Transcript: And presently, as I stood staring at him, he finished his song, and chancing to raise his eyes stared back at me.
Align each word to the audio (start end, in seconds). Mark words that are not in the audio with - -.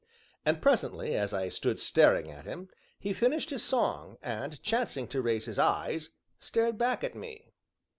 And 0.47 0.63
presently, 0.63 1.15
as 1.15 1.31
I 1.31 1.49
stood 1.49 1.79
staring 1.79 2.31
at 2.31 2.45
him, 2.47 2.69
he 2.97 3.13
finished 3.13 3.51
his 3.51 3.63
song, 3.63 4.17
and 4.23 4.59
chancing 4.63 5.07
to 5.09 5.21
raise 5.21 5.45
his 5.45 5.59
eyes 5.59 6.09
stared 6.39 6.79
back 6.79 7.03
at 7.03 7.13
me. 7.13 7.53